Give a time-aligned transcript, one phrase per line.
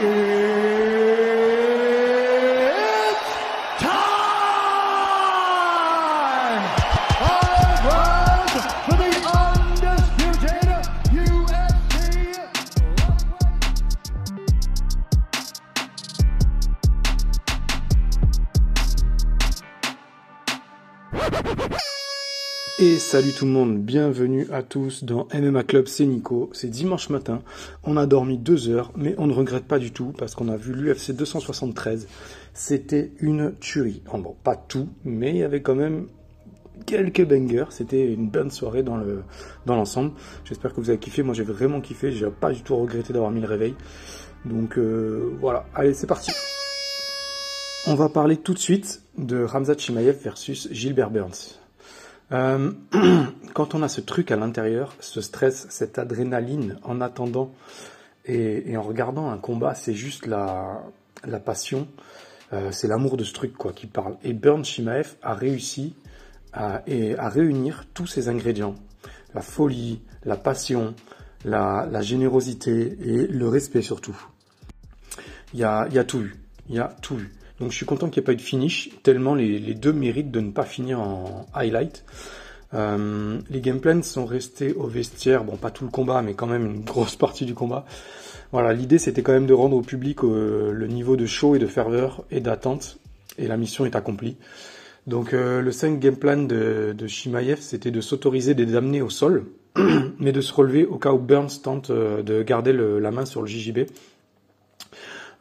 [0.00, 0.37] Hey!
[23.18, 26.50] Salut tout le monde, bienvenue à tous dans MMA Club, c'est Nico.
[26.52, 27.42] C'est dimanche matin,
[27.82, 30.56] on a dormi deux heures, mais on ne regrette pas du tout parce qu'on a
[30.56, 32.06] vu l'UFC 273.
[32.54, 34.04] C'était une tuerie.
[34.06, 36.06] Bon, pas tout, mais il y avait quand même
[36.86, 37.64] quelques bangers.
[37.70, 39.24] C'était une bonne soirée dans le
[39.66, 40.12] dans l'ensemble.
[40.44, 41.24] J'espère que vous avez kiffé.
[41.24, 42.12] Moi, j'ai vraiment kiffé.
[42.12, 43.74] J'ai pas du tout regretté d'avoir mis le réveil.
[44.44, 46.30] Donc euh, voilà, allez, c'est parti.
[47.88, 51.58] On va parler tout de suite de Ramzat Chimaev versus Gilbert Burns.
[52.32, 52.72] Euh,
[53.54, 57.52] quand on a ce truc à l'intérieur, ce stress, cette adrénaline en attendant
[58.24, 60.82] et, en regardant un combat, c'est juste la,
[61.44, 61.88] passion,
[62.52, 64.16] euh, c'est l'amour de ce truc quoi qui parle.
[64.22, 65.94] Et Burn Shimaev a réussi
[66.52, 66.82] à,
[67.28, 68.74] réunir tous ces ingrédients
[69.34, 70.94] la folie, la passion,
[71.44, 74.16] la, générosité et le respect surtout.
[75.54, 76.36] Il y a, y a tout eu,
[76.68, 77.30] il y a tout eu.
[77.60, 80.30] Donc je suis content qu'il n'y ait pas eu de finish, tellement les, deux méritent
[80.30, 82.04] de ne pas finir en highlight.
[82.74, 86.46] Euh, les game plans sont restés au vestiaire, bon pas tout le combat, mais quand
[86.46, 87.84] même une grosse partie du combat.
[88.52, 91.58] Voilà, l'idée c'était quand même de rendre au public euh, le niveau de show et
[91.58, 92.98] de ferveur et d'attente,
[93.38, 94.36] et la mission est accomplie.
[95.06, 99.10] Donc euh, le 5 game plan de, de Shimaev, c'était de s'autoriser des amener au
[99.10, 99.46] sol,
[100.18, 103.48] mais de se relever au cas où Burns tente de garder la main sur le
[103.48, 103.88] JJB.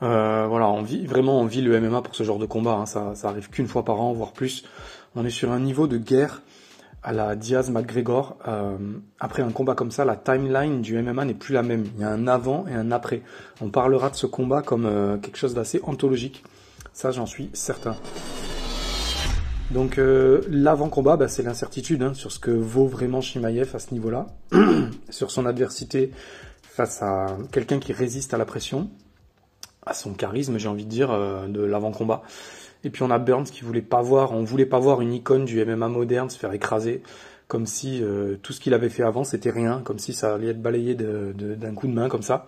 [0.04, 2.74] Euh, voilà, on vit vraiment on vit le MMA pour ce genre de combat.
[2.74, 2.86] hein.
[2.86, 4.64] Ça, ça arrive qu'une fois par an, voire plus.
[5.16, 6.42] On est sur un niveau de guerre
[7.04, 8.38] à la Diaz McGregor.
[8.48, 8.78] Euh,
[9.20, 11.86] après un combat comme ça, la timeline du MMA n'est plus la même.
[11.96, 13.22] Il y a un avant et un après.
[13.62, 16.44] On parlera de ce combat comme euh, quelque chose d'assez anthologique.
[16.94, 17.96] Ça, j'en suis certain.
[19.72, 23.94] Donc euh, l'avant-combat, bah, c'est l'incertitude hein, sur ce que vaut vraiment Shimaev à ce
[23.94, 24.28] niveau-là,
[25.10, 26.12] sur son adversité
[26.62, 28.90] face à quelqu'un qui résiste à la pression,
[29.88, 32.24] à son charisme, j'ai envie de dire, euh, de l'avant-combat.
[32.84, 35.46] Et puis on a Burns qui voulait pas voir, on voulait pas voir une icône
[35.46, 37.02] du MMA moderne se faire écraser,
[37.48, 40.50] comme si euh, tout ce qu'il avait fait avant c'était rien, comme si ça allait
[40.50, 42.46] être balayé d'un coup de main comme ça.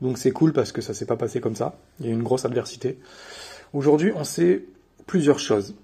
[0.00, 1.78] Donc c'est cool parce que ça s'est pas passé comme ça.
[2.00, 2.98] Il y a une grosse adversité.
[3.72, 4.64] Aujourd'hui, on sait
[5.06, 5.74] plusieurs choses.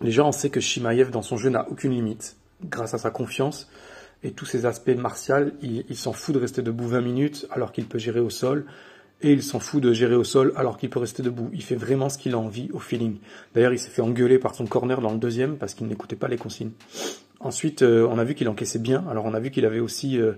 [0.00, 3.68] Déjà, on sait que Shimaev dans son jeu n'a aucune limite, grâce à sa confiance
[4.22, 5.50] et tous ses aspects martiaux.
[5.60, 8.66] Il, il s'en fout de rester debout 20 minutes alors qu'il peut gérer au sol
[9.20, 11.50] et il s'en fout de gérer au sol alors qu'il peut rester debout.
[11.52, 13.16] Il fait vraiment ce qu'il a envie au feeling.
[13.54, 16.28] D'ailleurs, il s'est fait engueuler par son corner dans le deuxième parce qu'il n'écoutait pas
[16.28, 16.70] les consignes.
[17.40, 19.04] Ensuite, euh, on a vu qu'il encaissait bien.
[19.08, 20.32] Alors, on a vu qu'il avait aussi euh,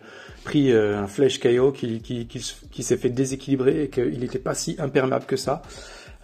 [0.45, 2.03] pris euh, un flash KO qui,
[2.83, 5.63] s'est fait déséquilibrer et qu'il n'était pas si imperméable que ça.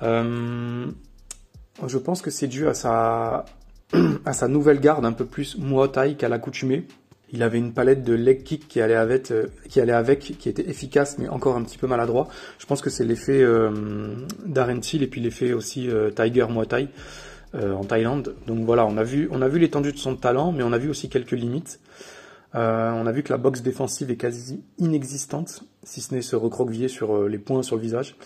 [0.03, 3.45] Je pense que c'est dû à sa,
[4.25, 6.87] à sa nouvelle garde un peu plus Muay Thai qu'à l'accoutumée.
[7.33, 10.49] Il avait une palette de leg kick qui allait avec, euh, qui allait avec, qui
[10.49, 12.29] était efficace mais encore un petit peu maladroit.
[12.59, 14.15] Je pense que c'est l'effet euh,
[14.45, 16.89] Darren Till et puis l'effet aussi euh, Tiger Muay Thai
[17.55, 18.37] euh, en Thaïlande.
[18.47, 20.79] Donc voilà, on a vu, on a vu l'étendue de son talent, mais on a
[20.79, 21.81] vu aussi quelques limites.
[22.55, 26.89] On a vu que la boxe défensive est quasi inexistante, si ce n'est se recroqueviller
[26.89, 28.17] sur les points sur le visage.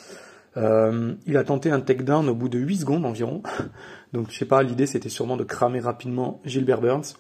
[0.54, 3.42] Il a tenté un takedown au bout de 8 secondes environ.
[4.12, 7.16] Donc je sais pas, l'idée c'était sûrement de cramer rapidement Gilbert Burns.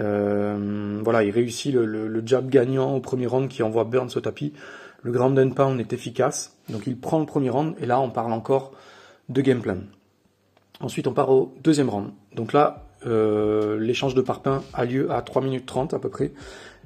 [0.00, 4.10] Euh, voilà, il réussit le, le- le jab gagnant au premier round qui envoie Burns
[4.16, 4.52] au tapis.
[5.02, 6.56] Le ground and pound est efficace.
[6.68, 8.72] Donc il prend le premier round et là on parle encore
[9.28, 9.78] de game plan.
[10.80, 12.10] Ensuite on part au deuxième round.
[12.34, 16.32] Donc là, euh, l'échange de parpaings a lieu à 3 minutes 30 à peu près.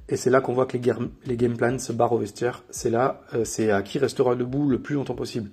[0.08, 2.62] Et c'est là qu'on voit que les, game plans se barrent au vestiaire.
[2.70, 5.50] C'est là, euh, c'est à qui restera debout le plus longtemps possible.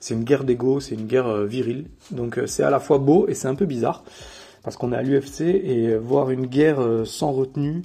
[0.00, 1.84] C'est une guerre d'ego, c'est une guerre euh, virile.
[2.10, 4.02] Donc euh, c'est à la fois beau et c'est un peu bizarre.
[4.62, 7.82] Parce qu'on est à l'UFC et voir une guerre euh, sans retenue,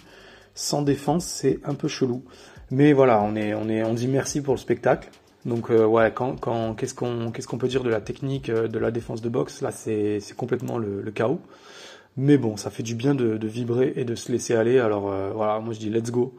[0.53, 2.24] sans défense, c'est un peu chelou.
[2.72, 5.09] Mais voilà, on dit merci pour le spectacle.
[5.46, 6.12] Donc euh, ouais,
[6.78, 9.61] qu'est-ce qu'on, peut dire de la technique, euh, de la défense de boxe?
[9.61, 11.40] Là, c'est, c'est complètement le, chaos.
[12.17, 14.79] Mais bon, ça fait du bien de, vibrer et de se laisser aller.
[14.79, 16.34] Alors voilà, moi je dis let's go.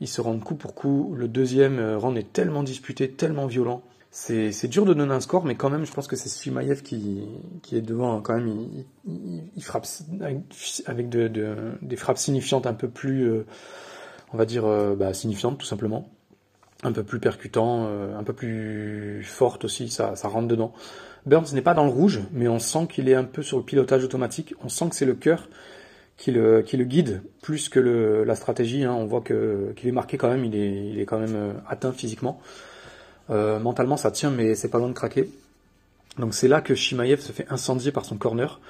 [0.00, 1.14] Ils se rendent coup pour coup.
[1.16, 3.82] Le deuxième round est tellement disputé, tellement violent.
[4.10, 7.24] C'est, dur de donner un score, mais quand même, je pense que c'est Shimaev qui,
[7.62, 8.16] qui est devant.
[8.16, 8.20] hein.
[8.22, 8.66] Quand même,
[9.06, 9.86] il, frappe
[10.20, 10.38] avec,
[10.86, 13.44] avec de, de- des frappes signifiantes un peu plus, euh,
[14.32, 16.08] on va dire, euh, bah, signifiantes tout simplement.
[16.84, 20.72] Un peu plus percutant, euh, un peu plus forte aussi, ça, ça rentre dedans.
[21.26, 23.64] Burns n'est pas dans le rouge, mais on sent qu'il est un peu sur le
[23.64, 24.54] pilotage automatique.
[24.64, 25.48] On sent que c'est le cœur
[26.16, 27.80] qui le, qui le guide plus que
[28.26, 28.84] la stratégie.
[28.84, 28.94] hein.
[28.94, 31.52] On voit que qu'il est marqué quand même, il est, il est quand même euh,
[31.68, 32.40] atteint physiquement.
[33.30, 35.28] Euh, mentalement, ça tient, mais c'est pas loin de craquer.
[36.18, 38.60] Donc c'est là que Shimaev se fait incendier par son corner.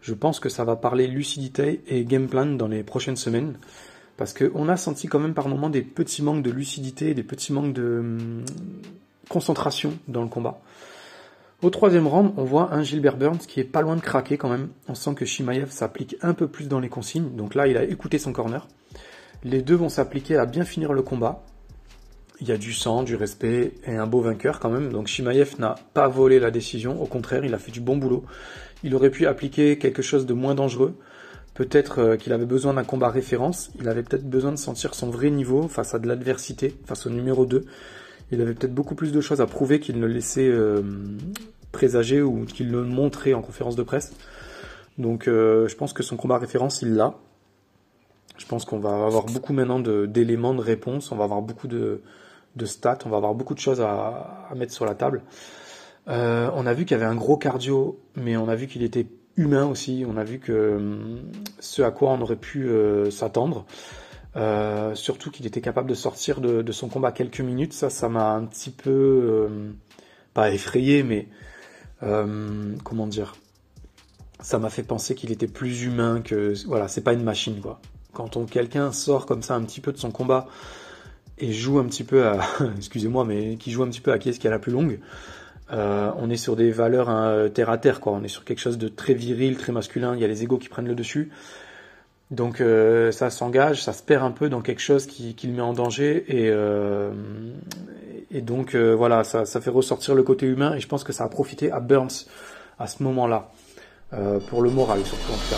[0.00, 3.58] Je pense que ça va parler lucidité et game plan dans les prochaines semaines.
[4.16, 7.52] Parce qu'on a senti quand même par moments des petits manques de lucidité, des petits
[7.52, 8.44] manques de hum,
[9.28, 10.60] concentration dans le combat.
[11.60, 14.48] Au troisième round, on voit un Gilbert Burns qui est pas loin de craquer quand
[14.48, 14.68] même.
[14.88, 17.34] On sent que Shimaev s'applique un peu plus dans les consignes.
[17.36, 18.66] Donc là, il a écouté son corner.
[19.44, 21.44] Les deux vont s'appliquer à bien finir le combat.
[22.40, 24.92] Il y a du sang, du respect et un beau vainqueur quand même.
[24.92, 27.02] Donc Shimaev n'a pas volé la décision.
[27.02, 28.24] Au contraire, il a fait du bon boulot.
[28.84, 30.94] Il aurait pu appliquer quelque chose de moins dangereux.
[31.54, 33.70] Peut-être euh, qu'il avait besoin d'un combat référence.
[33.80, 37.10] Il avait peut-être besoin de sentir son vrai niveau face à de l'adversité, face au
[37.10, 37.64] numéro 2.
[38.30, 40.82] Il avait peut-être beaucoup plus de choses à prouver qu'il ne laissait euh,
[41.72, 44.12] présager ou qu'il ne montrait en conférence de presse.
[44.98, 47.14] Donc euh, je pense que son combat référence, il l'a.
[48.36, 51.10] Je pense qu'on va avoir beaucoup maintenant d'éléments de, réponse.
[51.10, 52.02] On va avoir beaucoup de,
[52.56, 55.22] de stats, on va avoir beaucoup de choses à, mettre sur la table.
[56.08, 58.82] Euh, on a vu qu'il y avait un gros cardio, mais on a vu qu'il
[58.82, 59.06] était
[59.36, 60.04] humain aussi.
[60.08, 61.20] On a vu que hum,
[61.60, 63.66] ce à quoi on aurait pu euh, s'attendre,
[64.36, 67.72] euh, surtout qu'il était capable de sortir de, son combat quelques minutes.
[67.72, 69.48] Ça, ça m'a un petit peu
[70.34, 71.28] pas effrayé, mais
[72.00, 73.36] comment dire
[74.40, 77.80] Ça m'a fait penser qu'il était plus humain que voilà, c'est pas une machine quoi.
[78.14, 80.46] Quand quelqu'un sort comme ça un petit peu de son combat
[81.40, 82.40] et joue un petit peu à,
[82.76, 84.98] excusez-moi, mais qui joue un petit peu à qui est-ce qui a la plus longue,
[85.72, 88.12] euh, on est sur des valeurs hein, terre à terre, quoi.
[88.12, 90.14] On est sur quelque chose de très viril, très masculin.
[90.14, 91.30] Il y a les égaux qui prennent le dessus.
[92.30, 95.54] Donc euh, ça s'engage, ça se perd un peu dans quelque chose qui, qui le
[95.54, 97.10] met en danger et, euh,
[98.30, 101.24] et donc voilà, ça, ça, fait ressortir le côté humain et je pense que ça
[101.24, 102.26] a profité à Burns
[102.78, 103.50] à ce moment-là
[104.50, 105.56] pour le moral surtout en tout cas.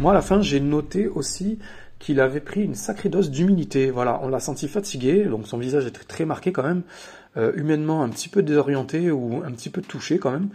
[0.00, 1.58] Moi à la fin j'ai noté aussi
[2.02, 3.90] qu'il avait pris une sacrée dose d'humilité.
[3.90, 6.82] Voilà, on l'a senti fatigué, donc son visage était très marqué quand même,
[7.36, 10.48] euh, humainement un petit peu désorienté ou un petit peu touché quand même.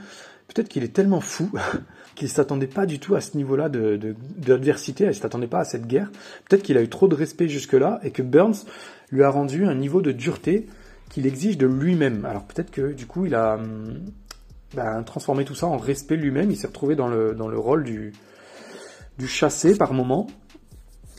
[0.50, 1.50] Peut-être qu'il est tellement fou
[2.16, 5.88] qu'il s'attendait pas du tout à ce niveau-là de, d'adversité, il s'attendait pas à cette
[5.88, 6.12] guerre.
[6.50, 8.66] Peut-être qu'il a eu trop de respect jusque-là et que Burns
[9.10, 10.68] lui a rendu un niveau de dureté
[11.10, 12.26] qu'il exige de lui-même.
[12.26, 14.02] Alors peut-être que du coup il a hum,
[14.76, 17.86] ben, transformé tout ça en respect lui-même, il s'est retrouvé dans le, dans le rôle
[17.86, 18.12] du,
[19.18, 20.28] du chassé par moment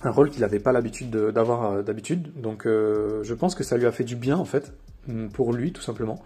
[0.03, 2.41] un rôle qu'il n'avait pas l'habitude d'avoir euh, d'habitude.
[2.41, 4.73] Donc euh, je pense que ça lui a fait du bien en fait,
[5.07, 6.23] mm, pour lui tout simplement.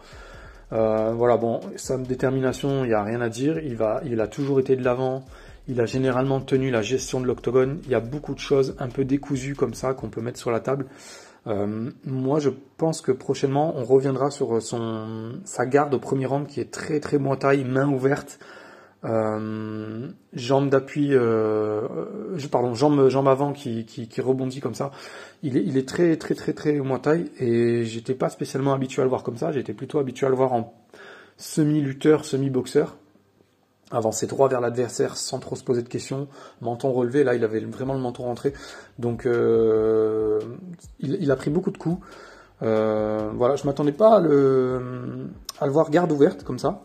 [0.72, 3.58] Euh, voilà, bon, sa détermination, il n'y a rien à dire.
[3.58, 5.24] Il, va, il a toujours été de l'avant.
[5.68, 7.80] Il a généralement tenu la gestion de l'octogone.
[7.84, 10.50] Il y a beaucoup de choses un peu décousues comme ça qu'on peut mettre sur
[10.50, 10.86] la table.
[11.44, 16.60] moi, je pense que prochainement, on reviendra sur son, sa garde au premier round qui
[16.60, 18.38] est très très taille, main ouverte.
[19.04, 21.88] Euh, jambe d'appui, euh,
[22.50, 24.92] pardon, jambe, jambe avant qui, qui, qui, rebondit comme ça.
[25.42, 29.02] Il est, il est très très très très moins taille et j'étais pas spécialement habitué
[29.02, 29.50] à le voir comme ça.
[29.50, 30.72] J'étais plutôt habitué à le voir en
[31.36, 32.96] semi-lutteur, semi-boxeur.
[33.90, 36.28] Avancer droit vers l'adversaire sans trop se poser de questions,
[36.62, 37.24] menton relevé.
[37.24, 38.54] Là, il avait vraiment le menton rentré,
[38.98, 40.40] donc euh,
[40.98, 42.02] il, il, a pris beaucoup de coups.
[42.62, 45.28] Euh, voilà, je m'attendais pas à le,
[45.60, 46.82] à le voir garde ouverte comme ça.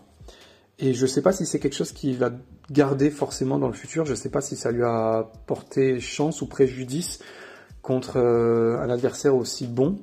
[0.79, 2.31] Et je ne sais pas si c'est quelque chose qu'il va
[2.69, 4.05] garder forcément dans le futur.
[4.05, 7.19] Je ne sais pas si ça lui a porté chance ou préjudice
[7.81, 9.99] contre euh, un adversaire aussi bon.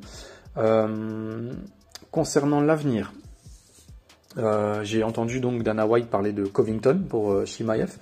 [0.56, 1.52] Euh,
[2.10, 3.12] concernant l'avenir,
[4.38, 7.96] euh, j'ai entendu donc Dana White parler de Covington pour Shimaev.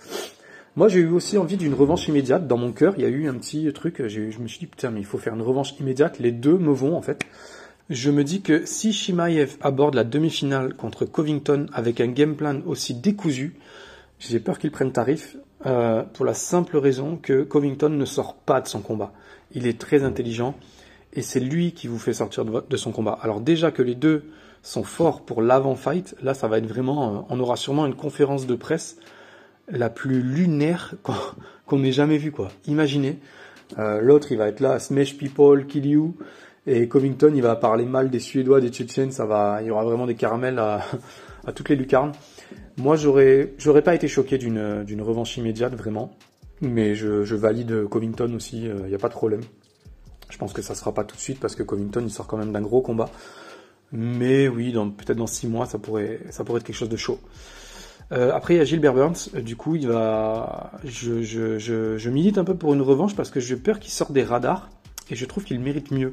[0.75, 2.47] Moi, j'ai eu aussi envie d'une revanche immédiate.
[2.47, 4.07] Dans mon cœur, il y a eu un petit truc.
[4.07, 6.19] Je me suis dit, putain, mais il faut faire une revanche immédiate.
[6.19, 7.26] Les deux me vont, en fait.
[7.91, 12.61] Je me dis que si Shimaev aborde la demi-finale contre Covington avec un game plan
[12.65, 13.57] aussi décousu,
[14.21, 15.37] j'ai peur qu'il prenne tarif
[15.67, 19.12] euh, pour la simple raison que Covington ne sort pas de son combat.
[19.53, 20.55] Il est très intelligent
[21.12, 23.19] et c'est lui qui vous fait sortir de, son combat.
[23.21, 24.25] Alors déjà que les deux
[24.62, 28.47] sont forts pour l'avant-fight, là ça va être vraiment, euh, on aura sûrement une conférence
[28.47, 28.97] de presse
[29.69, 30.95] la plus lunaire
[31.67, 32.53] qu'on n'ait jamais vue quoi.
[32.69, 33.19] Imaginez,
[33.79, 36.17] euh, l'autre il va être là, smash people, kill you,
[36.66, 39.85] et Covington, il va parler mal des Suédois, des Tchétchènes, ça va, il y aura
[39.85, 40.83] vraiment des caramels à,
[41.47, 42.12] à toutes les lucarnes.
[42.76, 46.16] Moi, j'aurais, j'aurais pas été choqué d'une, d'une revanche immédiate, vraiment.
[46.61, 49.40] Mais je, je valide Covington aussi, il euh, n'y a pas de problème.
[50.31, 52.38] Je pense que ça sera pas tout de suite parce que Covington, il sort quand
[52.38, 53.11] même d'un gros combat.
[53.90, 56.97] Mais oui, dans, peut-être dans six mois, ça pourrait, ça pourrait être quelque chose de
[56.97, 57.19] chaud.
[58.12, 59.28] Euh, après, il y a Gilbert Burns.
[59.42, 63.31] Du coup, il va, je, je, je, je milite un peu pour une revanche parce
[63.31, 64.71] que j'ai peur qu'il sorte des radars
[65.12, 66.11] et je trouve qu'il mérite mieux.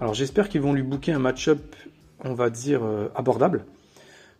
[0.00, 1.76] Alors j'espère qu'ils vont lui booker un match-up,
[2.24, 3.64] on va dire, euh, abordable.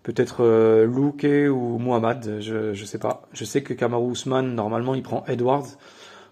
[0.03, 3.23] Peut-être euh, Luke ou Mohamed, je ne sais pas.
[3.33, 5.69] Je sais que Kamaru Usman, normalement, il prend Edwards.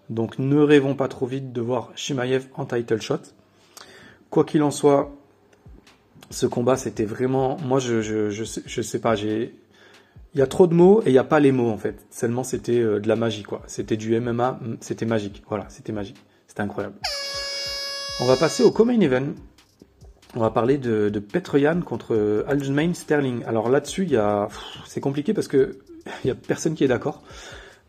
[0.09, 3.21] Donc ne rêvons pas trop vite de voir Shimaev en title shot.
[4.29, 5.15] Quoi qu'il en soit,
[6.29, 7.57] Ce combat, c'était vraiment.
[7.63, 9.15] Moi, je, je, je, sais, pas.
[9.15, 9.51] Il
[10.35, 12.05] y a trop de mots et il n'y a pas les mots en fait.
[12.09, 13.61] Seulement, c'était euh, de la magie quoi.
[13.67, 15.43] C'était du MMA, c'était magique.
[15.47, 16.17] Voilà, c'était magique.
[16.47, 16.95] C'était incroyable.
[18.23, 19.29] On va passer au co-main event.
[20.35, 23.43] On va parler de, de Petroyan contre Aljamain Sterling.
[23.47, 24.07] Alors là-dessus,
[24.85, 25.79] c'est compliqué parce que
[26.23, 27.23] il y a personne qui est d'accord.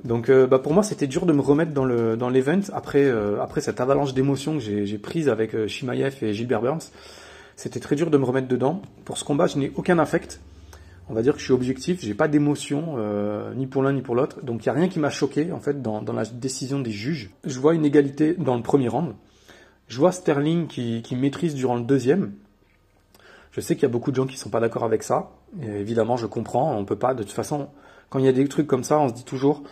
[0.04, 3.42] Donc euh, bah pour moi c'était dur de me remettre dans le l'event après euh,
[3.42, 6.90] après cette avalanche d'émotions que j'ai, j'ai prise avec euh, Shimaev et Gilbert Burns.
[7.54, 8.80] C'était très dur de me remettre dedans.
[9.04, 10.40] Pour ce combat, je n'ai aucun affect.
[11.10, 14.00] On va dire que je suis objectif, j'ai pas d'émotion euh, ni pour l'un ni
[14.00, 14.42] pour l'autre.
[14.42, 16.90] Donc il y a rien qui m'a choqué en fait dans, dans la décision des
[16.90, 17.28] juges.
[17.44, 19.12] Je vois une égalité dans le premier round.
[19.92, 22.32] Je vois Sterling qui, maîtrise durant le deuxième.
[23.50, 25.32] Je sais qu'il y a beaucoup de gens qui sont pas d'accord avec ça.
[25.62, 26.74] Évidemment, je comprends.
[26.74, 27.12] On peut pas.
[27.12, 27.68] De toute façon,
[28.08, 29.62] quand il y a des trucs comme ça, on se dit toujours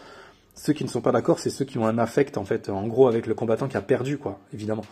[0.55, 2.87] ceux qui ne sont pas d'accord, c'est ceux qui ont un affect en fait, en
[2.87, 4.85] gros avec le combattant qui a perdu quoi, évidemment.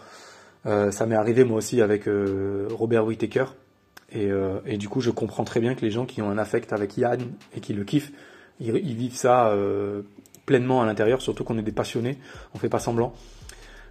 [0.65, 3.45] Euh, ça m'est arrivé moi aussi avec euh, Robert Whittaker
[4.13, 6.39] et, euh, et, du coup je comprends très bien que les gens qui ont un
[6.39, 7.21] affect avec Yann
[7.55, 8.13] et qui le kiffent,
[8.61, 9.55] ils, ils vivent ça
[10.47, 12.17] pleinement à l'intérieur, surtout qu'on est des passionnés,
[12.55, 13.13] on fait pas semblant.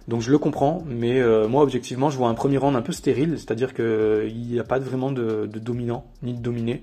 [0.08, 2.92] Donc je le comprends, mais euh, moi objectivement je vois un premier round un peu
[2.92, 6.82] stérile, c'est-à-dire qu'il n'y a pas vraiment de, dominant ni de dominé.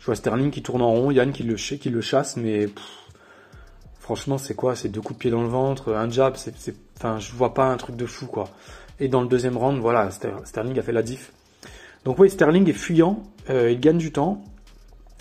[0.00, 2.68] Je vois Sterling qui tourne en rond, Yann qui le, chasse, mais
[4.00, 4.74] franchement c'est quoi?
[4.74, 7.54] C'est deux coups de pied dans le ventre, un jab, c'est, c'est, enfin je vois
[7.54, 8.48] pas un truc de fou quoi.
[8.98, 11.32] Et dans le deuxième round, voilà, Sterling a fait la diff.
[12.04, 14.42] Donc oui, Sterling est fuyant, euh, il gagne du temps,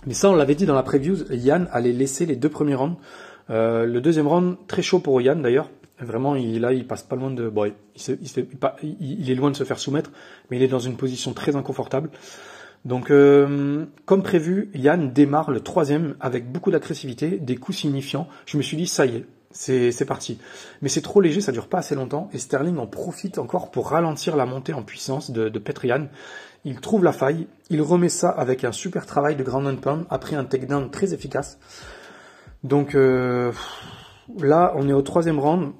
[0.07, 2.97] mais ça on l'avait dit dans la preview, Yann allait laisser les deux premiers rounds.
[3.51, 5.69] Euh, le deuxième round très chaud pour Yann d'ailleurs,
[5.99, 7.51] Vraiment, il, là, il passe pas loin de.
[8.81, 10.11] Il, est loin de se faire soumettre,
[10.49, 12.09] mais il est dans une position très inconfortable.
[12.83, 18.27] Donc, euh, comme prévu, Yann démarre le troisième avec beaucoup d'agressivité, des coups signifiants.
[18.45, 20.39] Je me suis dit, ça y est, c'est parti.
[20.81, 23.89] Mais c'est trop léger, ça dure pas assez longtemps, et Sterling en profite encore pour
[23.89, 26.07] ralentir la montée en puissance de, de Petrian.
[26.65, 30.05] Il trouve la faille, il remet ça avec un super travail de ground and pound
[30.09, 31.59] après un takedown très efficace.
[32.63, 33.51] Donc euh,
[34.39, 35.73] là, on est au troisième round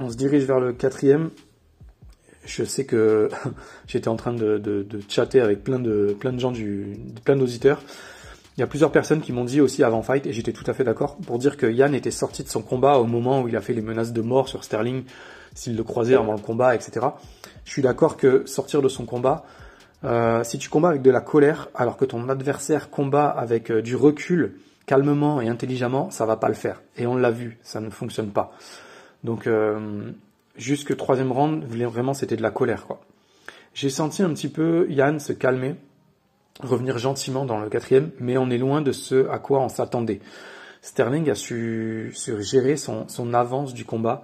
[0.00, 1.30] on se dirige vers le quatrième.
[2.44, 3.28] Je sais que
[3.86, 7.82] j'étais en train de, de, chatter avec plein de, plein de gens, du, plein d'auditeurs.
[8.56, 10.74] Il y a plusieurs personnes qui m'ont dit aussi avant fight, et j'étais tout à
[10.74, 13.56] fait d'accord, pour dire que Yann était sorti de son combat au moment où il
[13.56, 15.04] a fait les menaces de mort sur Sterling,
[15.54, 17.06] s'il le croisait avant le combat, etc.
[17.64, 19.44] Je suis d'accord que sortir de son combat,
[20.04, 23.82] euh, si tu combats avec de la colère, alors que ton adversaire combat avec euh,
[23.82, 24.54] du recul,
[24.86, 26.82] calmement et intelligemment, ça va pas le faire.
[26.96, 28.52] Et on l'a vu, ça ne fonctionne pas.
[29.24, 30.12] Donc euh,
[30.56, 33.00] jusque troisième round, vraiment c'était de la colère quoi.
[33.74, 35.76] J'ai senti un petit peu Yann se calmer,
[36.60, 40.20] revenir gentiment dans le quatrième, mais on est loin de ce à quoi on s'attendait.
[40.82, 44.22] Sterling a su, su gérer son, son, avance du combat,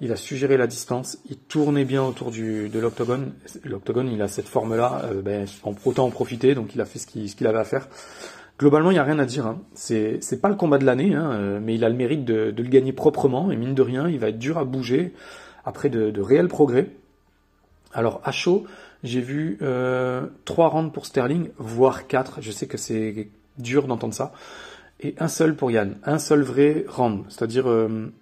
[0.00, 3.32] il a su gérer la distance, il tournait bien autour du, de l'octogone.
[3.64, 5.46] L'octogone, il a cette forme-là, euh, ben,
[5.84, 7.88] autant en profiter, donc il a fait ce qu'il avait à faire.
[8.58, 9.46] Globalement, il n'y a rien à dire.
[9.46, 9.60] Hein.
[9.74, 12.68] C'est, pas le combat de l'année, hein, euh, mais il a le mérite de, le
[12.68, 13.52] gagner proprement.
[13.52, 15.14] Et mine de rien, il va être dur à bouger
[15.64, 16.90] après de, réels progrès.
[17.92, 18.64] Alors à chaud,
[19.04, 22.40] j'ai vu euh, 3 rounds pour Sterling, voire 4.
[22.40, 24.32] Je sais que c'est dur d'entendre ça.
[25.00, 25.96] Et un seul pour Yann.
[26.02, 27.24] Un seul vrai round.
[27.28, 28.12] C'est-à-dire euh,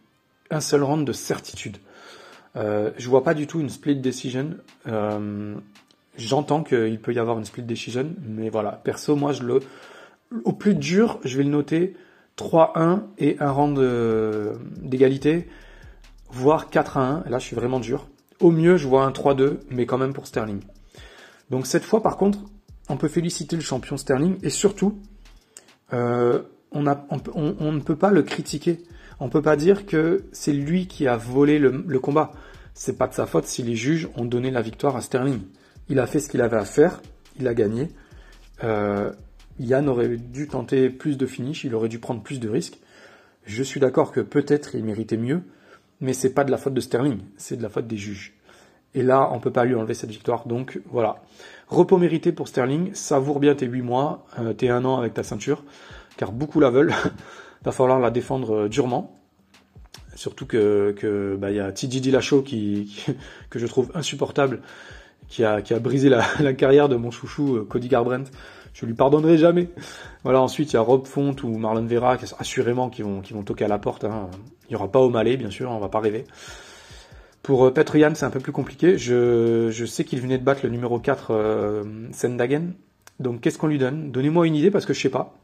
[0.51, 1.79] un seul round de certitude.
[2.57, 4.51] Euh, je vois pas du tout une split decision.
[6.19, 8.73] J'entends qu'il peut y avoir une split decision, mais voilà.
[8.73, 9.61] Perso, moi, je le
[10.45, 11.95] au plus dur, je vais le noter
[12.37, 13.73] 3-1 et un rang
[14.83, 15.49] d'égalité,
[16.31, 17.29] voire 4-1.
[17.29, 18.09] Là, je suis vraiment dur.
[18.41, 20.61] Au mieux, je vois un 3-2, mais quand même pour Sterling.
[21.51, 22.41] Donc cette fois, par contre,
[22.89, 25.01] on peut féliciter le champion Sterling et surtout,
[25.93, 26.43] euh,
[26.73, 28.83] on, ne peut pas le critiquer.
[29.21, 32.33] On peut pas dire que c'est lui qui a volé le, le combat.
[32.75, 35.41] C'est pas de sa faute si les juges ont donné la victoire à Sterling.
[35.89, 37.01] Il a fait ce qu'il avait à faire,
[37.39, 37.89] il a gagné.
[38.65, 39.13] Euh,
[39.59, 42.79] Yann aurait dû tenter plus de finish, il aurait dû prendre plus de risques.
[43.45, 45.43] Je suis d'accord que peut-être il méritait mieux,
[46.01, 48.35] mais c'est pas de la faute de Sterling, c'est de la faute des juges.
[48.95, 51.23] Et là, on peut pas lui enlever cette victoire, donc voilà.
[51.69, 55.23] Repos mérité pour Sterling, savoure bien tes 8 mois, euh, tes 1 an avec ta
[55.23, 55.65] ceinture,
[56.17, 56.95] car beaucoup la veulent.
[57.65, 59.19] Va falloir la défendre euh, durement.
[60.15, 63.13] Surtout que, que bah, y a TJ Dillashaw qui, qui,
[63.51, 64.61] que je trouve insupportable,
[65.29, 68.31] qui a, qui a brisé la, la carrière de mon chouchou euh, Cody Garbrandt
[68.77, 69.71] je lui pardonnerai jamais.
[70.23, 73.33] Voilà, ensuite il y a Rob Font ou Marlon Vera, qui, assurément qui vont, qui
[73.33, 74.05] vont toquer à la porte.
[74.05, 74.29] Hein.
[74.69, 76.27] Il n'y aura pas au Malais, bien sûr, on va pas rêver.
[77.43, 78.99] Pour euh, Petrian, c'est un peu plus compliqué.
[78.99, 82.75] Je, je sais qu'il venait de battre le numéro 4 euh, Sendagen.
[83.19, 84.11] Donc qu'est-ce qu'on lui donne?
[84.11, 85.35] Donnez-moi une idée parce que je sais pas.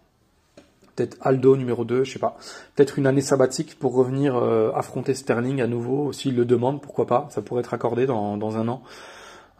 [0.94, 2.36] Peut-être Aldo numéro 2, je sais pas.
[2.76, 7.06] Peut-être une année sabbatique pour revenir euh, affronter Sterling à nouveau, s'il le demande, pourquoi
[7.06, 7.28] pas.
[7.30, 8.82] Ça pourrait être accordé dans, dans un an.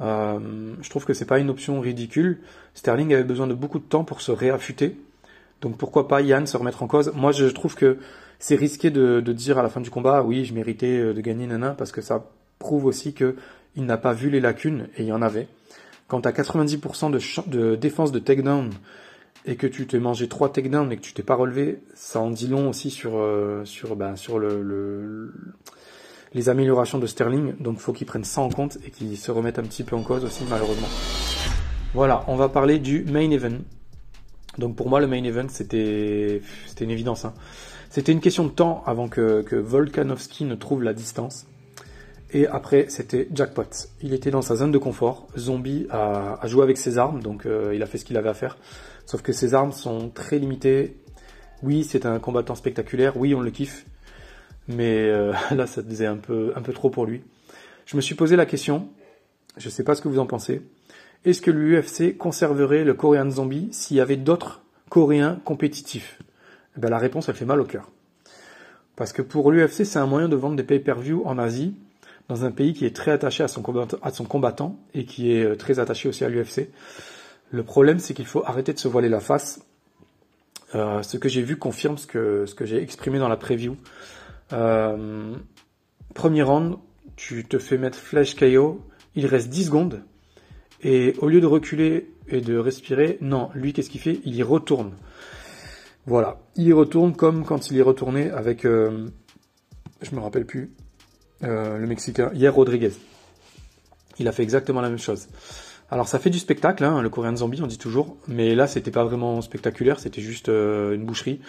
[0.02, 0.38] Euh,
[0.80, 2.40] je trouve que c'est pas une option ridicule.
[2.74, 4.96] Sterling avait besoin de beaucoup de temps pour se réaffûter.
[5.60, 7.12] Donc pourquoi pas Yann se remettre en cause?
[7.14, 7.98] Moi je trouve que
[8.38, 11.46] c'est risqué de, dire à la fin du combat oui je méritais euh, de gagner
[11.46, 12.26] nana parce que ça
[12.58, 13.36] prouve aussi que
[13.76, 15.46] il n'a pas vu les lacunes et il y en avait.
[16.08, 18.70] Quand tu as 90% de, défense de takedown
[19.46, 22.30] et que tu t'es mangé trois takedowns et que tu t'es pas relevé, ça en
[22.30, 25.32] dit long aussi sur euh, sur ben, sur le,
[26.34, 27.54] les améliorations de Sterling.
[27.60, 30.02] Donc faut qu'il prenne ça en compte et qu'il se remette un petit peu en
[30.02, 30.88] cause aussi malheureusement.
[31.94, 33.58] Voilà, on va parler du main event.
[34.58, 37.24] Donc pour moi le main event c'était c'était une évidence.
[37.24, 37.34] Hein.
[37.90, 41.46] C'était une question de temps avant que, que Volkanovski ne trouve la distance.
[42.34, 43.64] Et après, c'était jackpot.
[44.00, 45.28] Il était dans sa zone de confort.
[45.36, 48.30] Zombie a, a joué avec ses armes, donc euh, il a fait ce qu'il avait
[48.30, 48.56] à faire.
[49.04, 50.96] Sauf que ses armes sont très limitées.
[51.62, 53.18] Oui, c'est un combattant spectaculaire.
[53.18, 53.84] Oui, on le kiffe.
[54.68, 57.22] Mais euh, là, ça faisait un peu, un peu trop pour lui.
[57.86, 58.88] Je me suis posé la question.
[59.56, 60.62] Je ne sais pas ce que vous en pensez.
[61.24, 66.18] Est-ce que l'UFC conserverait le Korean Zombie s'il y avait d'autres Coréens compétitifs?
[66.76, 67.90] Eh ben, La réponse, elle fait mal au cœur.
[68.96, 71.74] Parce que pour l'UFC, c'est un moyen de vendre des pay-per-view en Asie
[72.28, 75.32] dans un pays qui est très attaché à son, combattant, à son combattant et qui
[75.32, 76.68] est euh, très attaché aussi à l'UFC.
[77.50, 79.60] Le problème, c'est qu'il faut arrêter de se voiler la face.
[80.74, 83.76] Euh, ce que j'ai vu confirme ce que, ce que j'ai exprimé dans la preview.
[84.52, 85.34] Euh,
[86.14, 86.76] premier round,
[87.16, 88.80] tu te fais mettre flash KO,
[89.14, 90.02] il reste 10 secondes,
[90.82, 94.20] et au lieu de reculer et de respirer, non, lui, qu'est-ce qu'il fait?
[94.24, 94.92] Il y retourne.
[96.06, 99.08] Voilà, il y retourne comme quand il y retourné avec, euh,
[100.00, 100.72] je me rappelle plus,
[101.44, 102.92] euh, le Mexicain, hier Rodriguez.
[104.18, 105.28] Il a fait exactement la même chose.
[105.90, 108.90] Alors ça fait du spectacle, hein, le Coréen Zombie, on dit toujours, mais là c'était
[108.90, 111.40] pas vraiment spectaculaire, c'était juste euh, une boucherie.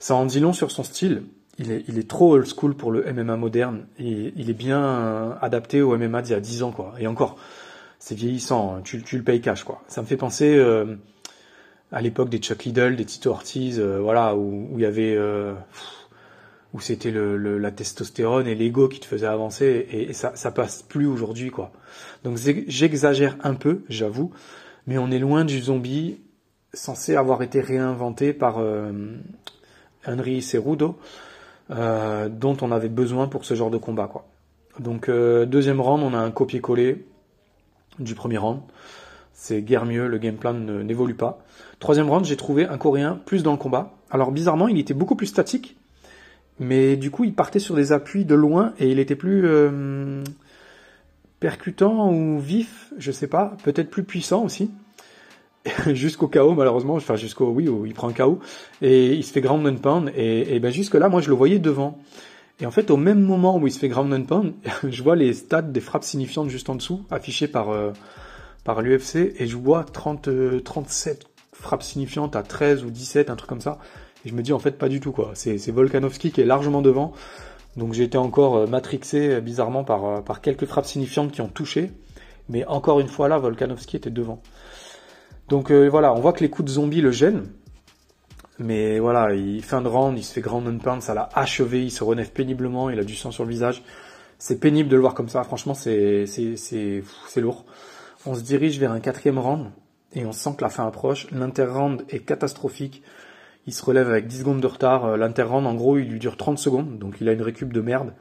[0.00, 1.22] Ça en dit long sur son style.
[1.58, 4.82] Il est, il est trop old school pour le MMA moderne et il est bien
[4.82, 6.94] euh, adapté au MMA d'il y a 10 ans quoi.
[6.98, 7.36] Et encore,
[7.98, 8.80] c'est vieillissant, hein.
[8.82, 9.82] tu, tu, le payes cash quoi.
[9.86, 10.60] Ça me fait penser
[11.92, 15.16] à l'époque des Chuck Liddell, des Tito Ortiz, voilà, où, il y avait
[16.74, 20.82] où c'était le, la testostérone et l'ego qui te faisait avancer et, ça, ça passe
[20.82, 21.70] plus aujourd'hui quoi.
[22.24, 24.32] Donc j'exagère un peu, j'avoue,
[24.86, 26.18] mais on est loin du zombie
[26.72, 28.92] censé avoir été réinventé par euh,
[30.04, 30.98] Henry Cerudo,
[31.70, 34.26] euh, dont on avait besoin pour ce genre de combat quoi.
[34.78, 37.04] Donc euh, deuxième round, on a un copier-coller
[37.98, 38.60] du premier round.
[39.32, 41.44] C'est guère mieux, le game plan n'évolue pas.
[41.80, 43.92] Troisième round, j'ai trouvé un Coréen plus dans le combat.
[44.10, 45.76] Alors bizarrement, il était beaucoup plus statique,
[46.58, 50.22] mais du coup, il partait sur des appuis de loin et il était plus euh,
[51.40, 54.70] percutant ou vif, je sais pas, peut-être plus puissant aussi.
[55.92, 58.38] jusqu'au KO malheureusement, enfin jusqu'au oui où il prend un KO
[58.82, 61.34] et il se fait ground and pound et, et ben jusque là moi je le
[61.34, 61.98] voyais devant.
[62.60, 64.54] Et en fait au même moment où il se fait ground and pound,
[64.88, 67.92] je vois les stats des frappes signifiantes juste en dessous affichées par euh,
[68.64, 70.28] par l'UFC et je vois 30
[70.64, 73.78] 37 frappes signifiantes à 13 ou 17 un truc comme ça.
[74.24, 75.32] Et je me dis en fait pas du tout quoi.
[75.34, 77.12] C'est Volkanovski qui est largement devant.
[77.76, 81.48] Donc été encore euh, matrixé euh, bizarrement par, euh, par quelques frappes signifiantes qui ont
[81.48, 81.90] touché.
[82.48, 84.40] Mais encore une fois là, Volkanovski était devant.
[85.48, 87.46] Donc voilà, on voit que les coups de zombie le gênent.
[88.58, 91.90] Mais voilà, il fin de round, il se fait grand and ça l'a achevé, il
[91.90, 93.82] se relève péniblement, il a du sang sur le visage.
[94.38, 96.26] C'est pénible de le voir comme ça, franchement c'est
[97.36, 97.64] lourd.
[98.26, 99.70] On se dirige vers un quatrième round
[100.14, 101.26] et on sent que la fin approche.
[101.32, 103.02] L'inter-round est catastrophique.
[103.66, 105.04] Il se relève avec 10 secondes de retard.
[105.04, 107.80] Euh, L'interround, en gros, il lui dure 30 secondes, donc il a une récup de
[107.80, 108.12] merde.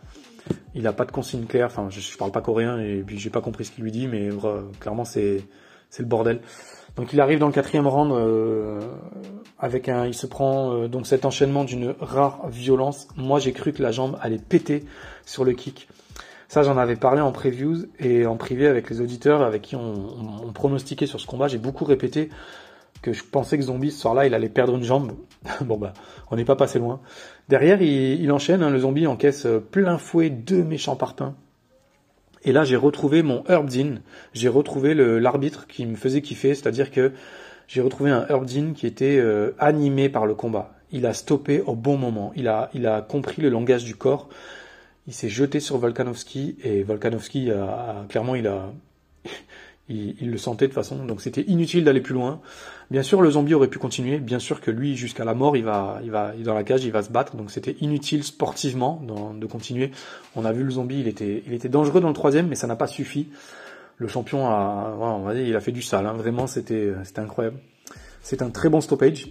[0.74, 1.68] Il a pas de consigne claire.
[1.68, 4.30] Enfin, je, parle pas coréen et puis j'ai pas compris ce qu'il lui dit, mais
[4.80, 5.44] clairement c'est
[5.90, 6.42] c'est le bordel.
[6.96, 8.80] Donc il arrive dans le quatrième round euh,
[9.58, 13.08] avec un, il se prend euh, donc cet enchaînement d'une rare violence.
[13.18, 14.86] Moi j'ai cru que la jambe allait péter
[15.26, 15.88] sur le kick.
[16.48, 19.82] Ça j'en avais parlé en previews et en privé avec les auditeurs avec qui on,
[19.82, 21.48] on, on pronostiquait sur ce combat.
[21.48, 22.30] J'ai beaucoup répété
[23.04, 25.14] que je pensais que Zombie ce soir-là, il allait perdre une jambe.
[25.62, 25.94] bon bah,
[26.32, 27.02] on n'est pas passé loin.
[27.50, 31.36] Derrière, il, enchaîne, hein, le zombie encaisse euh, plein fouet deux méchants parpaings.
[32.46, 33.96] Et là, j'ai retrouvé mon Herbdin.
[34.34, 37.12] J'ai retrouvé l'arbitre qui me faisait kiffer, c'est-à-dire que
[37.68, 40.74] j'ai retrouvé un Herbdin qui était euh, animé par le combat.
[40.92, 42.34] Il a stoppé au bon moment.
[42.36, 44.30] Il a, il a compris le langage du corps.
[45.08, 48.72] Il s'est jeté sur Volkanovski et Volkanovski a clairement, il a,
[49.90, 52.40] il, le sentait de façon, donc c'était inutile d'aller plus loin.
[52.90, 55.64] Bien sûr, le zombie aurait pu continuer, bien sûr que lui, jusqu'à la mort, il
[55.64, 59.02] va, il va, dans la cage, il va se battre, donc c'était inutile sportivement
[59.36, 59.92] de continuer.
[60.36, 62.68] On a vu le zombie, il était, il était dangereux dans le troisième, mais ça
[62.68, 63.28] n'a pas suffi.
[63.98, 66.14] Le champion a, on va dire, il a fait du sale, hein.
[66.14, 67.58] vraiment, c'était, c'était incroyable.
[68.22, 69.28] C'est un très bon stoppage.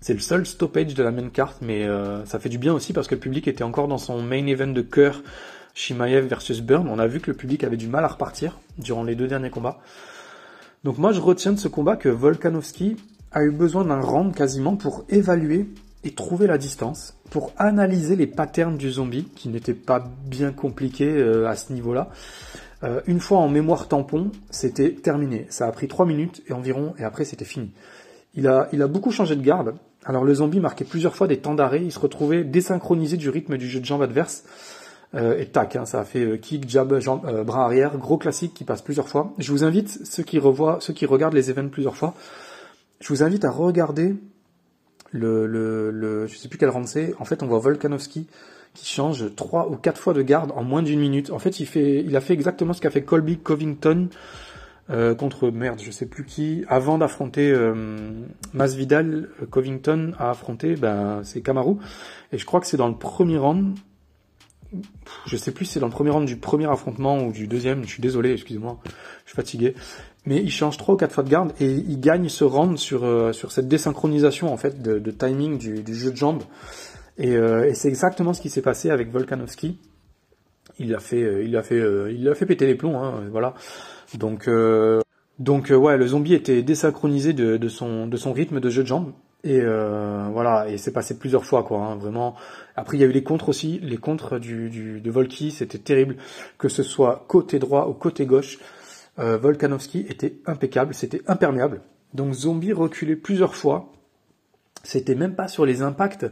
[0.00, 2.92] C'est le seul stoppage de la main carte, mais euh, ça fait du bien aussi
[2.92, 5.22] parce que le public était encore dans son main event de cœur
[5.74, 6.88] Shimaev versus Burn.
[6.88, 9.50] On a vu que le public avait du mal à repartir durant les deux derniers
[9.50, 9.80] combats.
[10.84, 12.96] Donc moi, je retiens de ce combat que Volkanovski
[13.32, 15.68] a eu besoin d'un round quasiment pour évaluer
[16.04, 21.10] et trouver la distance, pour analyser les patterns du zombie, qui n'étaient pas bien compliqués
[21.10, 22.10] euh, à ce niveau-là.
[22.84, 25.46] Euh, une fois en mémoire tampon, c'était terminé.
[25.48, 27.72] Ça a pris trois minutes et environ, et après c'était fini.
[28.34, 29.74] Il a, il a beaucoup changé de garde.
[30.04, 33.56] Alors le zombie marquait plusieurs fois des temps d'arrêt, il se retrouvait désynchronisé du rythme
[33.56, 34.44] du jeu de jambes adverse.
[35.14, 38.64] Euh, et tac, hein, ça a fait kick, jab, jambe, bras arrière, gros classique qui
[38.64, 39.32] passe plusieurs fois.
[39.38, 42.14] Je vous invite, ceux qui revoient, ceux qui regardent les événements plusieurs fois,
[43.00, 44.16] je vous invite à regarder
[45.10, 47.14] le, le, le je sais plus quel round c'est.
[47.20, 48.26] En fait, on voit Volkanovski
[48.74, 51.30] qui change trois ou quatre fois de garde en moins d'une minute.
[51.30, 54.08] En fait, il fait, il a fait exactement ce qu'a fait Colby Covington
[54.90, 58.10] euh, contre merde, je sais plus qui, avant d'affronter euh,
[58.52, 59.30] Masvidal.
[59.40, 61.76] Euh, Covington a affronté, ben c'est Kamaru,
[62.32, 63.78] et je crois que c'est dans le premier round.
[65.26, 67.82] Je sais plus si c'est dans le premier round du premier affrontement ou du deuxième.
[67.84, 68.78] Je suis désolé, excusez-moi,
[69.24, 69.74] je suis fatigué.
[70.26, 73.04] Mais il change trois ou quatre fois de garde et il gagne ce round sur
[73.04, 76.42] euh, sur cette désynchronisation en fait de, timing du, jeu de jambes.
[77.18, 79.78] Et, euh, et c'est exactement ce qui s'est passé avec Volkanovski.
[80.78, 81.80] Il a fait euh, il a fait
[82.14, 83.54] il a fait péter les plombs hein, voilà.
[84.14, 84.48] Donc
[85.38, 88.88] donc ouais le zombie était désynchronisé de, de son de son rythme de jeu de
[88.88, 89.12] jambes
[89.44, 92.34] et voilà et c'est passé plusieurs fois quoi hein, vraiment
[92.76, 95.78] après il y a eu les contres aussi les contres du, du de Volky c'était
[95.78, 96.16] terrible
[96.58, 98.58] que ce soit côté droit ou côté gauche
[99.18, 101.82] euh, Volkanovski était impeccable, c'était imperméable.
[102.14, 103.92] Donc Zombie reculait plusieurs fois.
[104.82, 106.26] C'était même pas sur les impacts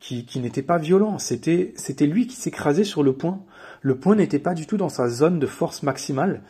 [0.00, 1.18] qui, qui n'étaient pas violents.
[1.18, 3.40] C'était, c'était lui qui s'écrasait sur le point.
[3.82, 6.42] Le point n'était pas du tout dans sa zone de force maximale,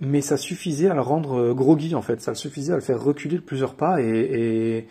[0.00, 2.20] mais ça suffisait à le rendre euh, groggy en fait.
[2.20, 4.88] Ça suffisait à le faire reculer de plusieurs pas et, et,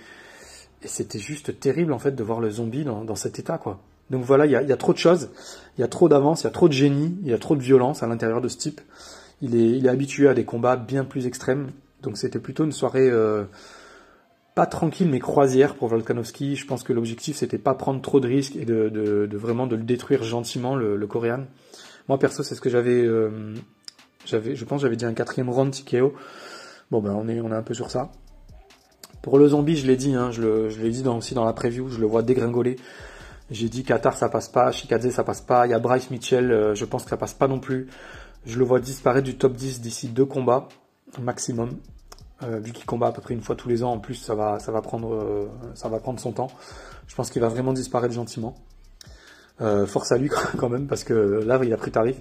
[0.83, 3.79] et c'était juste terrible en fait de voir le zombie dans, dans cet état quoi.
[4.09, 5.29] Donc voilà, il y a, y a, trop de choses,
[5.77, 7.57] il y a trop d'avance, il y a trop de génie, il y a trop
[7.57, 8.79] de violence à l'intérieur de ce type
[9.41, 11.71] il est, il est habitué à des combats bien plus extrêmes.
[12.01, 13.43] Donc c'était plutôt une soirée euh,
[14.55, 16.55] pas tranquille mais croisière pour Volkanovski.
[16.55, 19.67] Je pense que l'objectif c'était pas prendre trop de risques et de, de, de vraiment
[19.67, 21.45] de le détruire gentiment le, le Coréen.
[22.07, 23.53] Moi perso c'est ce que j'avais, euh,
[24.25, 26.13] j'avais, je pense j'avais dit un quatrième round TKO.
[26.91, 28.11] Bon ben on est on est un peu sur ça.
[29.21, 31.53] Pour le zombie je l'ai dit, hein, je, je l'ai dit dans, aussi dans la
[31.53, 32.77] preview, je le vois dégringoler.
[33.49, 36.51] J'ai dit Qatar ça passe pas, Shikadze ça passe pas, il y a Bryce Mitchell,
[36.51, 37.87] euh, je pense que ça passe pas non plus.
[38.45, 40.67] Je le vois disparaître du top 10 d'ici deux combats
[41.19, 41.77] maximum.
[42.43, 44.35] Euh, vu qu'il combat à peu près une fois tous les ans, en plus ça
[44.35, 46.49] va, ça va prendre, euh, ça va prendre son temps.
[47.07, 48.55] Je pense qu'il va vraiment disparaître gentiment.
[49.59, 52.17] Euh, force à lui quand même parce que là il a pris tarif.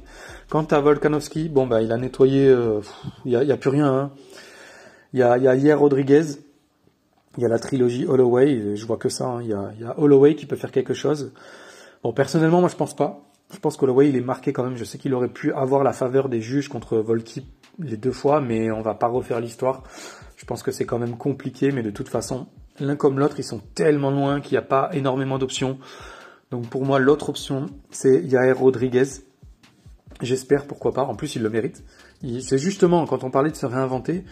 [0.48, 2.56] Quant à Volkanovski, bon bah il a nettoyé,
[3.26, 3.92] il y a, plus rien.
[3.92, 4.10] Hein.
[5.12, 6.24] Il y a, y a hier Rodriguez,
[7.36, 9.26] il y a la trilogie Holloway, je vois que ça.
[9.26, 9.42] Hein.
[9.42, 11.32] Il, y a, Holloway qui peut faire quelque chose.
[12.02, 13.22] Bon personnellement moi je pense pas.
[13.52, 14.76] Je pense qu'Holloway, il est marqué quand même.
[14.76, 17.46] Je sais qu'il aurait pu avoir la faveur des juges contre Volky
[17.78, 19.84] les deux fois, mais on va pas refaire l'histoire.
[20.36, 22.48] Je pense que c'est quand même compliqué, mais de toute façon,
[22.80, 25.78] l'un comme l'autre, ils sont tellement loin qu'il n'y a pas énormément d'options.
[26.50, 29.04] Donc pour moi, l'autre option, c'est Yair Rodriguez.
[30.22, 31.04] J'espère, pourquoi pas.
[31.04, 31.84] En plus, il le mérite.
[32.40, 34.24] C'est justement, quand on parlait de se réinventer,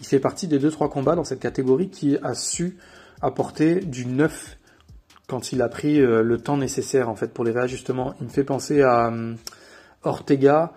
[0.00, 2.76] il fait partie des deux trois combats dans cette catégorie qui a su
[3.22, 4.58] apporter du neuf
[5.28, 8.14] quand il a pris euh, le temps nécessaire en fait pour les réajustements.
[8.20, 9.34] Il me fait penser à euh,
[10.02, 10.72] Ortega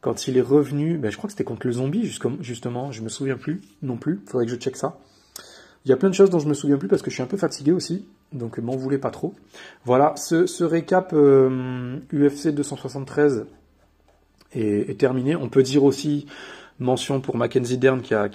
[0.00, 0.96] quand il est revenu.
[0.96, 2.92] Ben, je crois que c'était contre le zombie justement.
[2.92, 4.20] Je me souviens plus non plus.
[4.26, 4.98] Faudrait que je check ça.
[5.84, 7.24] Il y a plein de choses dont je me souviens plus parce que je suis
[7.24, 9.34] un peu fatigué aussi, donc m'en voulez pas trop.
[9.84, 13.46] Voilà, ce, récap UFC 273
[14.52, 15.34] est, est, terminé.
[15.34, 16.26] On peut dire aussi
[16.82, 18.28] mention pour Mackenzie Dern qui a,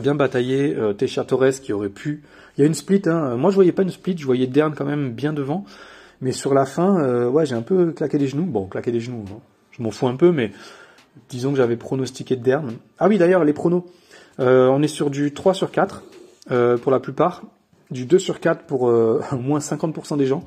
[0.00, 2.22] bien bataillé, euh, Torres qui aurait pu
[2.56, 3.02] il y a une split.
[3.06, 3.36] Hein.
[3.36, 4.16] Moi, je voyais pas une split.
[4.18, 5.64] Je voyais Dern quand même bien devant.
[6.20, 8.44] Mais sur la fin, euh, j'ai un peu claqué des genoux.
[8.44, 9.24] Bon, claqué des genoux.
[9.28, 9.38] Hein.
[9.70, 10.52] Je m'en fous un peu, mais
[11.28, 12.72] disons que j'avais pronostiqué Dern.
[12.98, 13.84] Ah oui, d'ailleurs, les pronos.
[14.40, 16.02] Euh, on est sur du 3 sur 4
[16.50, 17.42] euh, pour la plupart.
[17.90, 18.90] Du 2 sur 4 pour
[19.32, 20.44] moins 50% des gens.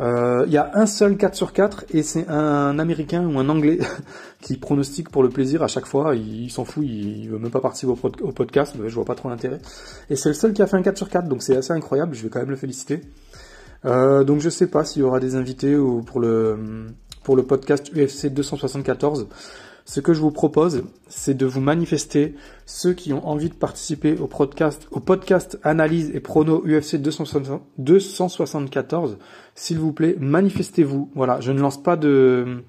[0.00, 3.78] Il y a un seul 4 sur 4 et c'est un américain ou un anglais
[4.40, 6.14] qui pronostique pour le plaisir à chaque fois.
[6.16, 9.60] Il, s'en fout, il, veut même pas participer au, podcast, je vois pas trop l'intérêt.
[10.10, 12.14] Et c'est le seul qui a fait un 4 sur 4, donc c'est assez incroyable,
[12.14, 13.02] je vais quand même le féliciter.
[13.84, 16.86] Euh, donc je sais pas s'il y aura des invités ou pour le
[17.22, 19.28] pour le podcast UFC 274.
[19.84, 22.34] Ce que je vous propose, c'est de vous manifester
[22.66, 29.18] ceux qui ont envie de participer au podcast, au podcast analyse et prono UFC 274.
[29.54, 31.10] S'il vous plaît, manifestez-vous.
[31.14, 32.62] Voilà, je ne lance pas de,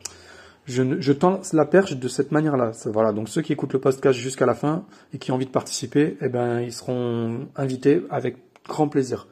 [0.65, 2.71] je, je tends la perche de cette manière-là.
[2.85, 5.51] Voilà, donc ceux qui écoutent le podcast jusqu'à la fin et qui ont envie de
[5.51, 9.27] participer, eh ben ils seront invités avec grand plaisir.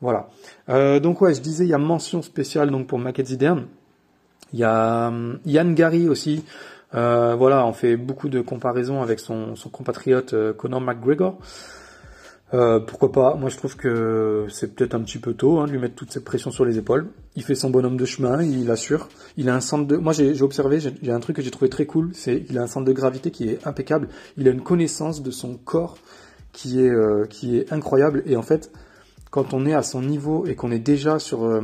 [0.00, 0.28] Voilà.
[0.68, 3.66] Euh, donc ouais, je disais il y a mention spéciale donc pour Mackenzie Dern.
[4.52, 6.44] Il y a hum, Yann Gary aussi.
[6.94, 11.38] Euh, voilà, on fait beaucoup de comparaisons avec son, compatriote euh, Conor McGregor.
[12.52, 13.34] Euh, pourquoi pas?
[13.34, 16.12] Moi, je trouve que c'est peut-être un petit peu tôt hein, de lui mettre toute
[16.12, 17.08] cette pression sur les épaules.
[17.34, 19.08] Il fait son bonhomme de chemin, il assure.
[19.36, 19.96] Il a un centre de.
[19.96, 22.10] Moi, j'ai observé, j'ai un truc que j'ai trouvé très cool.
[22.12, 24.08] C'est il a un centre de gravité qui est impeccable.
[24.36, 25.98] Il a une connaissance de son corps
[26.52, 28.22] qui est incroyable.
[28.26, 28.70] Et en fait,
[29.30, 31.60] quand on est à son niveau et qu'on est déjà sur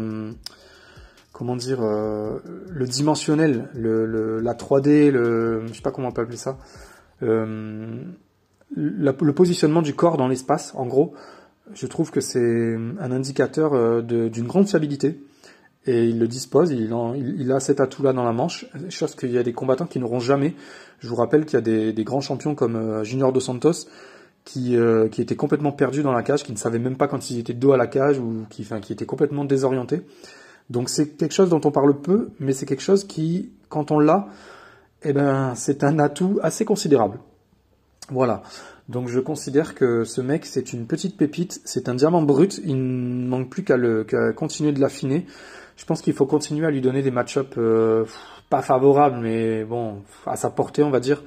[1.40, 6.36] comment dire le dimensionnel, le, la 3D, le je sais pas comment on peut appeler
[6.36, 6.58] ça
[8.76, 11.14] le positionnement du corps dans l'espace, en gros,
[11.74, 15.20] je trouve que c'est un indicateur euh, d'une grande fiabilité.
[15.86, 19.42] Et il le dispose, il, a cet atout-là dans la manche, chose qu'il y a
[19.42, 20.54] des combattants qui n'auront jamais.
[20.98, 23.86] Je vous rappelle qu'il y a des, grands champions comme euh, Junior Dos Santos
[24.44, 27.30] qui, euh, qui étaient complètement perdus dans la cage, qui ne savaient même pas quand
[27.30, 30.02] ils étaient dos à la cage ou qui, enfin, qui étaient complètement désorientés.
[30.70, 33.98] Donc c'est quelque chose dont on parle peu, mais c'est quelque chose qui, quand on
[33.98, 34.28] l'a,
[35.02, 37.18] eh ben, c'est un atout assez considérable.
[38.10, 38.42] Voilà.
[38.88, 42.76] Donc je considère que ce mec, c'est une petite pépite, c'est un diamant brut, il
[42.76, 43.76] ne manque plus qu'à
[44.32, 45.26] continuer de l'affiner.
[45.76, 48.04] Je pense qu'il faut continuer à lui donner des match-ups euh,
[48.50, 51.22] pas favorables, mais bon, à sa portée, on va dire.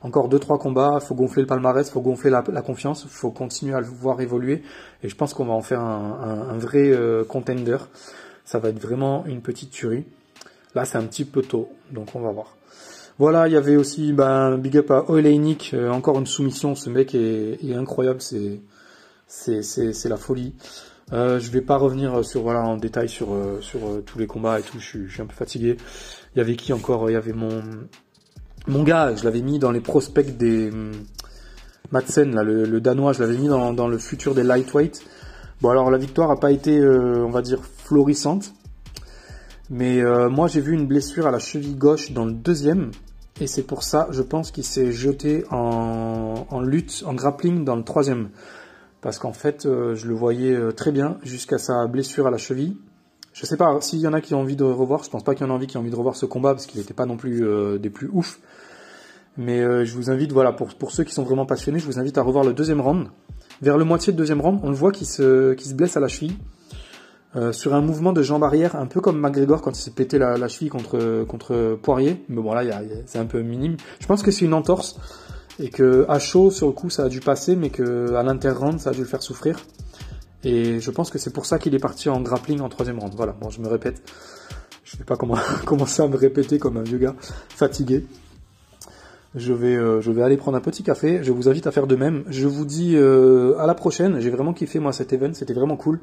[0.00, 3.80] Encore deux trois combats, faut gonfler le palmarès, faut gonfler la, confiance, faut continuer à
[3.80, 4.62] le voir évoluer.
[5.02, 7.78] Et je pense qu'on va en faire un, vrai euh, contender.
[8.48, 10.06] Ça va être vraiment une petite tuerie.
[10.74, 12.56] Là, c'est un petit peu tôt, donc on va voir.
[13.18, 16.88] Voilà, il y avait aussi ben, big up à Oleinik, euh, encore une soumission, ce
[16.88, 18.62] mec est, incroyable, c'est
[20.08, 20.54] la folie.
[21.12, 24.60] Euh, je vais pas revenir sur voilà en détail sur euh, euh, tous les combats
[24.60, 25.76] et tout, je suis, un peu fatigué.
[26.34, 27.10] Il y avait qui encore?
[27.10, 27.62] Il y avait mon
[28.66, 30.92] mon gars, je l'avais mis dans les prospects des hum,
[31.92, 35.02] Madsen le, danois, je l'avais mis dans, le futur des lightweight.
[35.60, 38.54] Bon alors la victoire a pas été on va dire florissante.
[39.70, 42.90] Mais moi j'ai vu une blessure à la cheville gauche dans le deuxième
[43.40, 47.84] et c'est pour ça, je pense, qu'il s'est jeté en, lutte, en grappling dans le
[47.84, 48.30] troisième.
[49.00, 52.38] Parce qu'en fait, euh, je le voyais euh, très bien jusqu'à sa blessure à la
[52.38, 52.76] cheville.
[53.32, 55.04] Je sais pas s'il y en a qui ont envie de revoir.
[55.04, 56.52] Je pense pas qu'il y en a envie qui ont envie de revoir ce combat
[56.52, 58.40] parce qu'il n'était pas non plus euh, des plus ouf.
[59.36, 62.18] Mais je vous invite, voilà, pour, pour ceux qui sont vraiment passionnés, je vous invite
[62.18, 63.06] à revoir le deuxième round.
[63.62, 66.00] Vers le moitié de deuxième round, on le voit qui se, qui se blesse à
[66.00, 66.36] la cheville.
[67.36, 70.18] Euh, sur un mouvement de jambe arrière, un peu comme McGregor quand il s'est pété
[70.18, 72.24] la, cheville contre, contre Poirier.
[72.28, 72.62] Mais bon, là,
[73.06, 73.76] c'est un peu minime.
[74.00, 74.98] Je pense que c'est une entorse.
[75.60, 78.78] Et que à chaud, sur le coup, ça a dû passer, mais que à l'inter-round,
[78.78, 79.58] ça a dû le faire souffrir.
[80.44, 83.12] Et je pense que c'est pour ça qu'il est parti en grappling en troisième round.
[83.16, 84.02] Voilà, bon, je me répète.
[84.84, 85.36] Je ne vais pas comment,
[85.66, 87.16] commencer à me répéter comme un vieux gars
[87.48, 88.06] fatigué.
[89.34, 91.22] Je vais, euh, je vais aller prendre un petit café.
[91.22, 92.24] Je vous invite à faire de même.
[92.28, 94.20] Je vous dis euh, à la prochaine.
[94.20, 95.34] J'ai vraiment kiffé moi cet event.
[95.34, 96.00] C'était vraiment cool.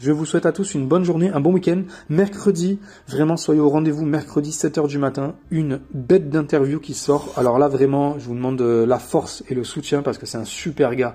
[0.00, 1.82] Je vous souhaite à tous une bonne journée, un bon week-end.
[2.08, 7.32] Mercredi, vraiment soyez au rendez-vous, mercredi 7h du matin, une bête d'interview qui sort.
[7.36, 10.36] Alors là, vraiment, je vous demande euh, la force et le soutien parce que c'est
[10.36, 11.14] un super gars.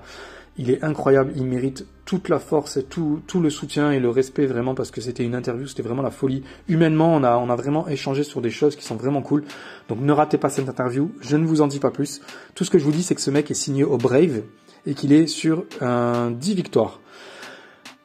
[0.58, 4.46] Il est incroyable, il mérite toute la force et tout, le soutien et le respect
[4.46, 6.44] vraiment parce que c'était une interview, c'était vraiment la folie.
[6.70, 9.44] Humainement, on a, on a vraiment échangé sur des choses qui sont vraiment cool.
[9.90, 12.22] Donc ne ratez pas cette interview, je ne vous en dis pas plus.
[12.56, 14.42] Tout ce que je vous dis, c'est que ce mec est signé au Brave
[14.86, 17.02] et qu'il est sur un 10 victoires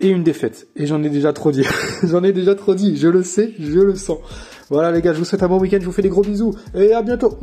[0.01, 0.69] et une défaite.
[0.77, 1.67] Et j'en ai déjà trop dit.
[2.03, 2.97] j'en ai déjà trop dit.
[2.97, 4.19] Je le sais, je le sens.
[4.71, 6.55] Voilà les gars, je vous souhaite un bon week-end, je vous fais des gros bisous
[6.75, 7.39] et à bientôt.